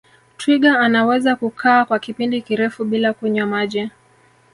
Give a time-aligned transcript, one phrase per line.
[0.37, 3.91] twiga anaweza kukaa kwa kipindi kirefu bila kunywa maji